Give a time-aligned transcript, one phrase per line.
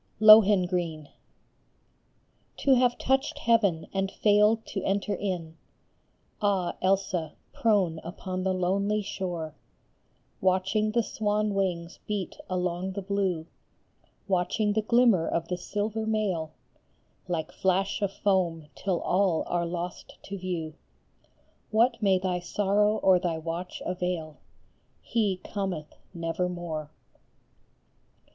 [0.19, 1.09] LOHENGRIN.
[1.09, 1.13] 17 LOHENGRIN.
[2.67, 5.57] O have touched Heaven and failed to enter in!
[6.41, 9.53] Ah, Elsa, prone upon the lonely shore,
[10.41, 13.45] Watching the swan wings beat along the blue,
[14.27, 16.49] Watching the glimmer of the silver mail,
[17.27, 20.73] Like flash of foam, till all are lost to view,
[21.69, 24.37] What may thy sorrow or thy watch avail?
[25.03, 26.89] He cometh nevermore.